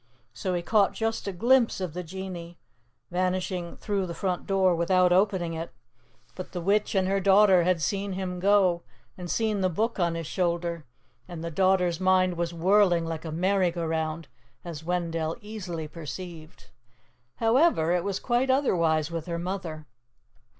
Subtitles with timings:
[0.33, 2.57] So he caught just a glimpse of the genie,
[3.11, 5.71] vanishing through the front door without opening it.
[6.33, 8.81] But the witch and her daughter had seen him go
[9.15, 10.85] and seen the Book on his shoulder;
[11.27, 14.27] and the daughter's mind was whirling like a merry go round,
[14.65, 16.71] as Wendell easily perceived.
[17.35, 19.85] However, it was quite otherwise with her mother.